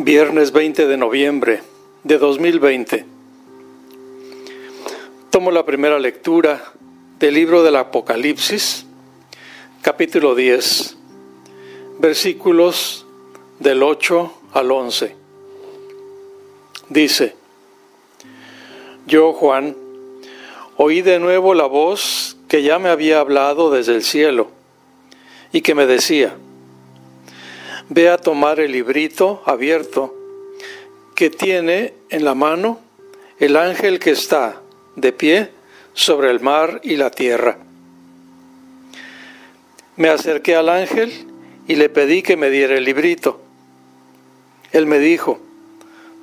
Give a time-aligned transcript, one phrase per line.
[0.00, 1.60] Viernes 20 de noviembre
[2.04, 3.04] de 2020.
[5.30, 6.72] Tomo la primera lectura
[7.18, 8.86] del libro del Apocalipsis,
[9.82, 10.96] capítulo 10,
[11.98, 13.06] versículos
[13.58, 15.16] del 8 al 11.
[16.90, 17.34] Dice,
[19.08, 19.76] Yo, Juan,
[20.76, 24.46] oí de nuevo la voz que ya me había hablado desde el cielo
[25.50, 26.36] y que me decía,
[27.90, 30.14] Ve a tomar el librito abierto
[31.14, 32.80] que tiene en la mano
[33.38, 34.60] el ángel que está
[34.94, 35.50] de pie
[35.94, 37.58] sobre el mar y la tierra.
[39.96, 41.12] Me acerqué al ángel
[41.66, 43.40] y le pedí que me diera el librito.
[44.70, 45.40] Él me dijo,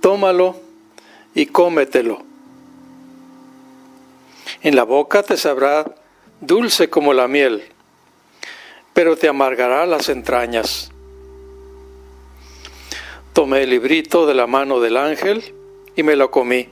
[0.00, 0.60] tómalo
[1.34, 2.22] y cómetelo.
[4.62, 5.94] En la boca te sabrá
[6.40, 7.62] dulce como la miel,
[8.92, 10.92] pero te amargará las entrañas.
[13.32, 15.54] Tomé el librito de la mano del ángel
[15.96, 16.68] y me lo comí.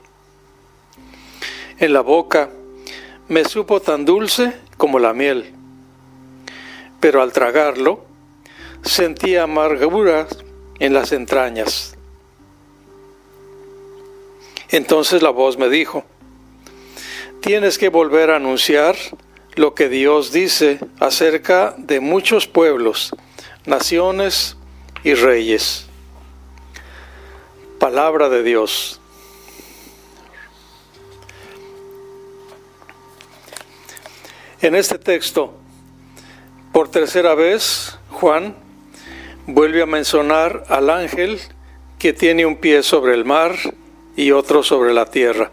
[1.79, 2.51] En la boca
[3.29, 5.53] me supo tan dulce como la miel,
[7.01, 8.05] pero al tragarlo
[8.83, 10.29] sentí amargura
[10.79, 11.97] en las entrañas.
[14.69, 16.05] Entonces la voz me dijo,
[17.41, 18.97] tienes que volver a anunciar
[19.57, 23.17] lo que Dios dice acerca de muchos pueblos,
[23.65, 24.57] naciones
[25.03, 25.90] y reyes.
[27.81, 29.01] Palabra de Dios.
[34.61, 35.55] En este texto,
[36.75, 38.55] por tercera vez, Juan
[39.47, 41.41] vuelve a mencionar al ángel
[41.99, 43.57] que tiene un pie sobre el mar
[44.15, 45.51] y otro sobre la tierra.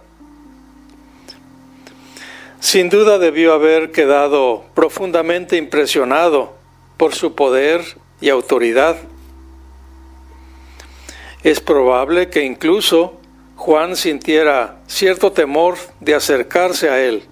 [2.59, 6.57] Sin duda debió haber quedado profundamente impresionado
[6.97, 7.85] por su poder
[8.19, 8.97] y autoridad
[11.43, 13.19] es probable que incluso
[13.55, 17.23] Juan sintiera cierto temor de acercarse a él,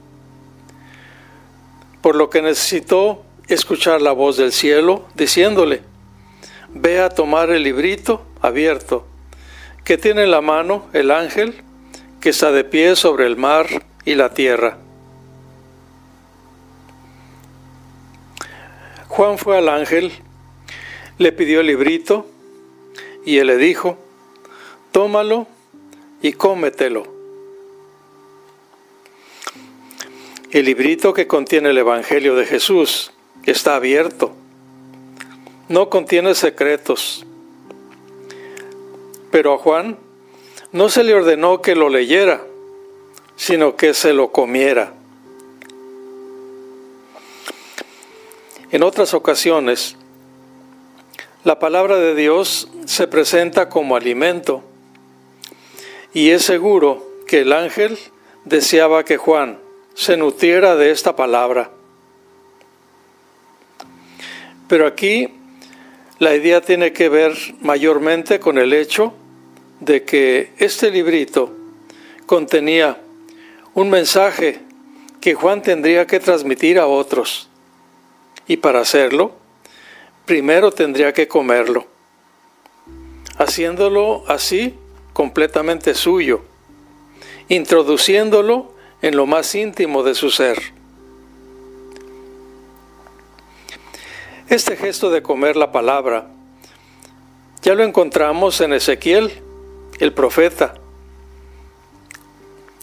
[2.01, 5.81] por lo que necesitó escuchar la voz del cielo diciéndole,
[6.69, 9.05] ve a tomar el librito abierto
[9.83, 11.53] que tiene en la mano el ángel
[12.19, 13.67] que está de pie sobre el mar
[14.03, 14.79] y la tierra.
[19.07, 20.11] Juan fue al ángel,
[21.19, 22.27] le pidió el librito
[23.25, 23.97] y él le dijo,
[24.91, 25.47] tómalo
[26.21, 27.03] y cómetelo.
[30.51, 33.11] El librito que contiene el Evangelio de Jesús
[33.43, 34.31] está abierto.
[35.67, 37.25] No contiene secretos.
[39.31, 39.97] Pero a Juan
[40.71, 42.41] no se le ordenó que lo leyera,
[43.35, 44.93] sino que se lo comiera.
[48.71, 49.97] En otras ocasiones,
[51.45, 54.63] la palabra de Dios se presenta como alimento
[56.11, 57.99] y es seguro que el ángel
[58.45, 59.59] deseaba que Juan
[59.93, 61.69] se nutriera de esta palabra.
[64.67, 65.35] Pero aquí
[66.17, 69.13] la idea tiene que ver mayormente con el hecho
[69.79, 71.55] de que este librito
[72.25, 72.99] contenía
[73.75, 74.61] un mensaje
[75.21, 77.49] que Juan tendría que transmitir a otros.
[78.47, 79.44] Y para hacerlo,
[80.25, 81.85] primero tendría que comerlo.
[83.37, 84.75] Haciéndolo así,
[85.13, 86.41] completamente suyo,
[87.49, 90.73] introduciéndolo en lo más íntimo de su ser.
[94.49, 96.27] Este gesto de comer la palabra
[97.65, 99.31] ya lo encontramos en Ezequiel,
[99.97, 100.75] el profeta,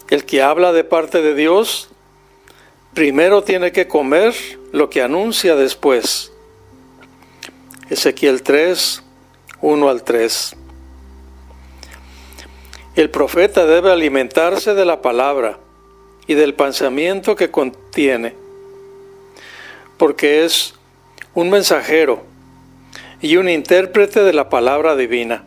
[0.09, 1.89] el que habla de parte de Dios,
[2.93, 4.35] primero tiene que comer
[4.73, 6.32] lo que anuncia después.
[7.93, 9.03] Ezequiel 3,
[9.61, 10.55] 1 al 3.
[12.95, 15.59] El profeta debe alimentarse de la palabra
[16.25, 18.33] y del pensamiento que contiene,
[19.97, 20.73] porque es
[21.35, 22.23] un mensajero
[23.21, 25.43] y un intérprete de la palabra divina.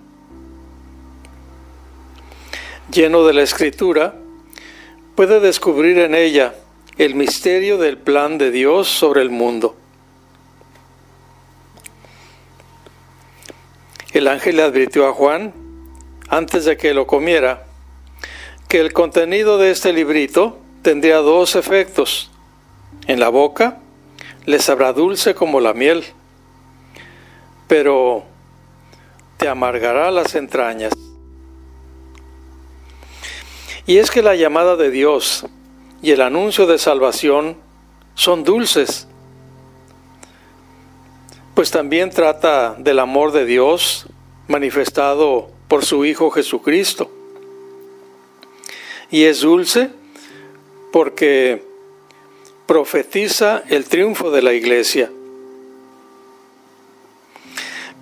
[2.93, 4.15] Lleno de la escritura,
[5.17, 6.55] puede descubrir en ella
[6.97, 9.75] el misterio del plan de Dios sobre el mundo.
[14.17, 15.53] El ángel le advirtió a Juan
[16.31, 17.67] antes de que lo comiera,
[18.67, 22.31] que el contenido de este librito tendría dos efectos.
[23.09, 23.79] En la boca
[24.47, 26.03] le sabrá dulce como la miel,
[27.69, 28.25] pero
[29.37, 30.95] te amargará las entrañas.
[33.87, 35.45] Y es que la llamada de Dios
[36.01, 37.59] y el anuncio de salvación
[38.15, 39.09] son dulces,
[41.57, 44.07] pues también trata del amor de Dios
[44.47, 47.11] manifestado por su Hijo Jesucristo.
[49.11, 49.89] Y es dulce
[50.93, 51.63] porque
[52.67, 55.11] profetiza el triunfo de la iglesia.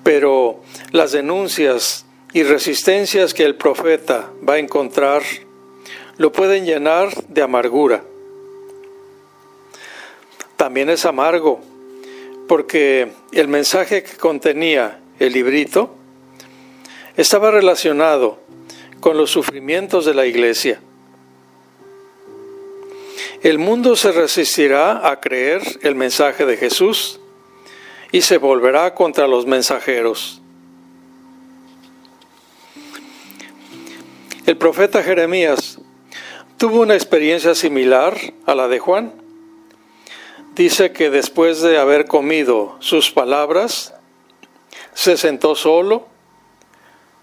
[0.02, 0.60] Pero
[0.90, 5.22] las denuncias y resistencias que el profeta va a encontrar
[6.16, 8.02] lo pueden llenar de amargura.
[10.56, 11.60] También es amargo
[12.48, 15.94] porque el mensaje que contenía el librito
[17.16, 18.40] estaba relacionado
[19.00, 20.80] con los sufrimientos de la iglesia.
[23.42, 27.20] El mundo se resistirá a creer el mensaje de Jesús
[28.10, 30.40] y se volverá contra los mensajeros.
[34.46, 35.78] El profeta Jeremías
[36.58, 38.16] tuvo una experiencia similar
[38.46, 39.23] a la de Juan.
[40.54, 43.92] Dice que después de haber comido sus palabras,
[44.92, 46.06] se sentó solo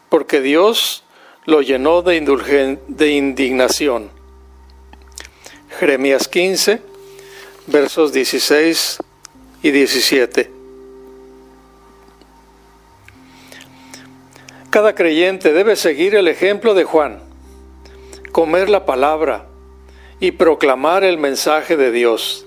[0.09, 1.05] porque Dios
[1.45, 4.11] lo llenó de, de indignación.
[5.79, 6.81] Jeremías 15,
[7.67, 8.97] versos 16
[9.63, 10.51] y 17.
[14.69, 17.21] Cada creyente debe seguir el ejemplo de Juan,
[18.33, 19.47] comer la palabra
[20.19, 22.45] y proclamar el mensaje de Dios,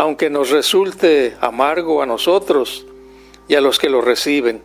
[0.00, 2.86] aunque nos resulte amargo a nosotros
[3.48, 4.62] y a los que lo reciben.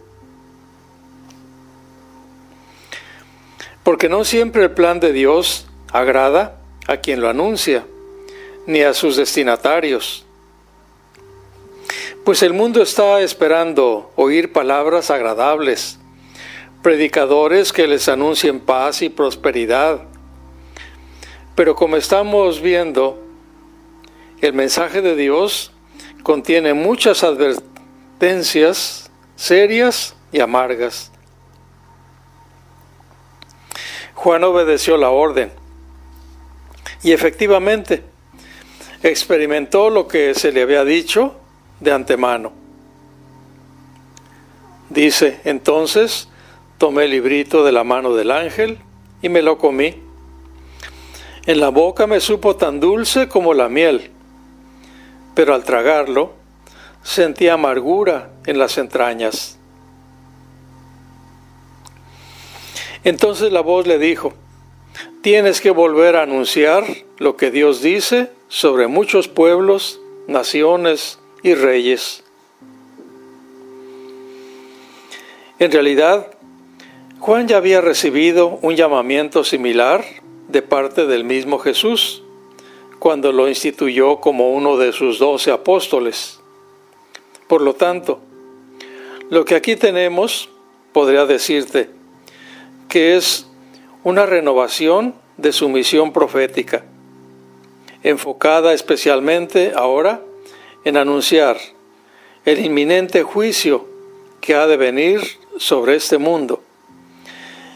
[3.83, 7.85] Porque no siempre el plan de Dios agrada a quien lo anuncia,
[8.65, 10.25] ni a sus destinatarios.
[12.23, 15.99] Pues el mundo está esperando oír palabras agradables,
[16.81, 19.99] predicadores que les anuncien paz y prosperidad.
[21.55, 23.24] Pero como estamos viendo,
[24.41, 25.71] el mensaje de Dios
[26.23, 31.11] contiene muchas advertencias serias y amargas.
[34.13, 35.51] Juan obedeció la orden
[37.03, 38.03] y efectivamente
[39.03, 41.35] experimentó lo que se le había dicho
[41.79, 42.53] de antemano.
[44.89, 46.29] Dice entonces,
[46.77, 48.79] Tomé el librito de la mano del ángel
[49.21, 49.95] y me lo comí.
[51.45, 54.11] En la boca me supo tan dulce como la miel,
[55.35, 56.33] pero al tragarlo
[57.03, 59.59] sentí amargura en las entrañas.
[63.03, 64.33] Entonces la voz le dijo,
[65.21, 66.83] tienes que volver a anunciar
[67.19, 72.23] lo que Dios dice sobre muchos pueblos, naciones y reyes.
[75.59, 76.27] En realidad,
[77.19, 80.03] Juan ya había recibido un llamamiento similar
[80.47, 82.24] de parte del mismo Jesús
[83.05, 86.39] cuando lo instituyó como uno de sus doce apóstoles.
[87.47, 88.19] Por lo tanto,
[89.29, 90.49] lo que aquí tenemos,
[90.91, 91.91] podría decirte,
[92.89, 93.45] que es
[94.03, 96.83] una renovación de su misión profética,
[98.01, 100.23] enfocada especialmente ahora
[100.83, 101.59] en anunciar
[102.43, 103.85] el inminente juicio
[104.41, 105.21] que ha de venir
[105.59, 106.63] sobre este mundo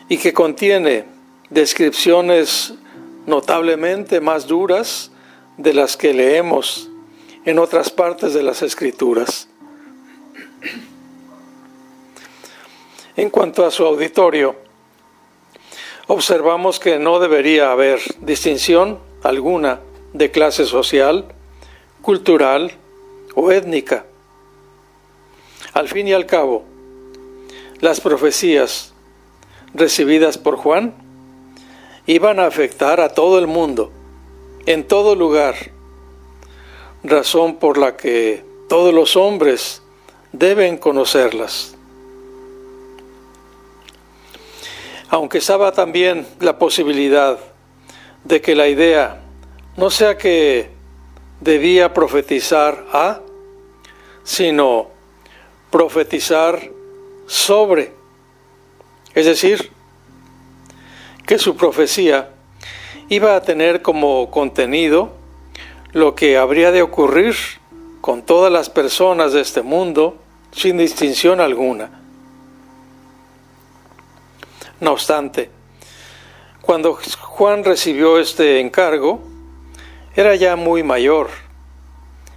[0.09, 1.05] y que contiene
[1.51, 2.73] descripciones
[3.27, 5.11] notablemente más duras
[5.59, 6.89] de las que leemos
[7.44, 9.50] en otras partes de las escrituras.
[13.18, 14.56] En cuanto a su auditorio,
[16.07, 19.81] observamos que no debería haber distinción alguna
[20.13, 21.25] de clase social,
[22.01, 22.71] cultural
[23.35, 24.06] o étnica.
[25.73, 26.63] Al fin y al cabo,
[27.81, 28.94] las profecías
[29.73, 30.94] recibidas por Juan
[32.06, 33.92] iban a afectar a todo el mundo,
[34.69, 35.56] en todo lugar,
[37.04, 39.81] razón por la que todos los hombres
[40.31, 41.76] deben conocerlas.
[45.09, 47.40] Aunque estaba también la posibilidad
[48.23, 49.21] de que la idea
[49.76, 50.69] no sea que
[51.42, 53.21] debía profetizar a,
[54.23, 54.88] sino
[55.71, 56.61] profetizar
[57.26, 57.99] sobre
[59.16, 59.71] es decir,
[61.26, 62.30] que su profecía
[63.09, 65.11] iba a tener como contenido
[65.92, 67.35] lo que habría de ocurrir
[68.01, 70.18] con todas las personas de este mundo
[70.51, 71.89] sin distinción alguna.
[74.80, 75.49] No obstante,
[76.61, 79.19] cuando Juan recibió este encargo,
[80.16, 81.30] era ya muy mayor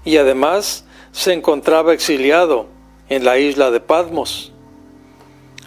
[0.04, 2.66] y además se encontraba exiliado
[3.10, 4.52] en la isla de Patmos.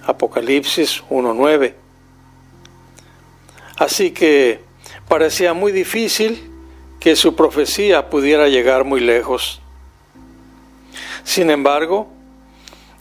[0.06, 1.76] Apocalipsis 1.9.
[3.78, 4.65] Así que
[5.08, 6.52] parecía muy difícil
[7.00, 9.62] que su profecía pudiera llegar muy lejos.
[11.24, 12.08] Sin embargo,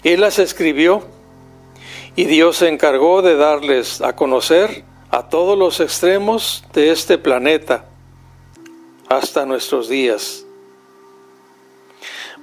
[0.03, 1.07] él las escribió
[2.17, 7.87] y Dios se encargó de darles a conocer a todos los extremos de este planeta
[9.09, 10.45] hasta nuestros días.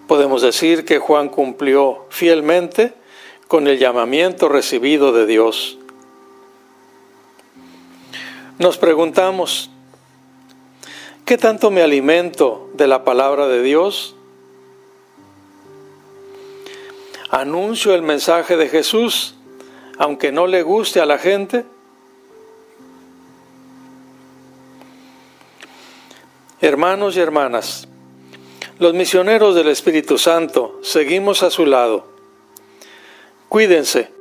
[0.08, 2.94] Podemos decir que Juan cumplió fielmente
[3.48, 5.78] con el llamamiento recibido de Dios.
[8.62, 9.72] Nos preguntamos,
[11.26, 14.16] ¿qué tanto me alimento de la palabra de Dios?
[17.32, 19.34] ¿Anuncio el mensaje de Jesús
[19.98, 21.66] aunque no le guste a la gente?
[26.60, 27.88] Hermanos y hermanas,
[28.78, 32.06] los misioneros del Espíritu Santo seguimos a su lado.
[33.50, 34.12] Cuídense